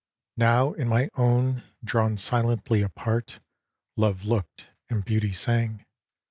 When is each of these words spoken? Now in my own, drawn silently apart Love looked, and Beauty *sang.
Now 0.37 0.73
in 0.73 0.87
my 0.87 1.09
own, 1.15 1.61
drawn 1.83 2.17
silently 2.17 2.81
apart 2.81 3.39
Love 3.95 4.25
looked, 4.25 4.69
and 4.89 5.05
Beauty 5.05 5.31
*sang. 5.31 5.85